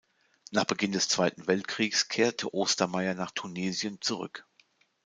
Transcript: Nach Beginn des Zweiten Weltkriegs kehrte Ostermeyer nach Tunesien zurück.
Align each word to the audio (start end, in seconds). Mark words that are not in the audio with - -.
Nach 0.49 0.65
Beginn 0.65 0.93
des 0.93 1.07
Zweiten 1.09 1.45
Weltkriegs 1.45 2.07
kehrte 2.07 2.55
Ostermeyer 2.55 3.13
nach 3.13 3.29
Tunesien 3.29 4.01
zurück. 4.01 4.47